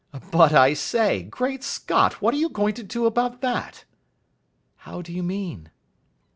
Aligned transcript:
"But 0.31 0.51
I 0.51 0.73
say, 0.73 1.21
Great 1.21 1.63
Scott, 1.63 2.23
what 2.23 2.33
are 2.33 2.37
you 2.37 2.49
going 2.49 2.73
to 2.73 2.81
do 2.81 3.05
about 3.05 3.41
that?" 3.41 3.85
"How 4.77 5.03
do 5.03 5.13
you 5.13 5.21
mean?" 5.21 5.69